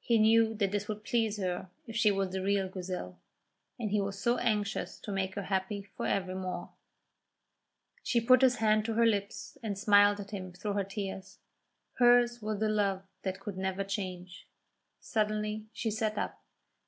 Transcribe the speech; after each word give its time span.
He 0.00 0.18
knew 0.18 0.54
that 0.56 0.72
this 0.72 0.88
would 0.88 1.04
please 1.04 1.36
her 1.36 1.70
if 1.86 1.94
she 1.94 2.10
was 2.10 2.30
the 2.32 2.42
real 2.42 2.68
Grizel, 2.68 3.20
and 3.78 3.92
he 3.92 4.00
was 4.00 4.18
so 4.20 4.36
anxious 4.38 4.98
to 4.98 5.12
make 5.12 5.36
her 5.36 5.44
happy 5.44 5.84
for 5.96 6.04
evermore. 6.04 6.70
She 8.02 8.20
put 8.20 8.42
his 8.42 8.56
hand 8.56 8.84
to 8.86 8.94
her 8.94 9.06
lips 9.06 9.56
and 9.62 9.78
smiled 9.78 10.18
at 10.18 10.32
him 10.32 10.52
through 10.52 10.72
her 10.72 10.82
tears. 10.82 11.38
Hers 11.98 12.42
was 12.42 12.60
a 12.60 12.68
love 12.68 13.04
that 13.22 13.38
could 13.38 13.56
never 13.56 13.84
change. 13.84 14.48
Suddenly 14.98 15.66
she 15.72 15.92
sat 15.92 16.18
up. 16.18 16.42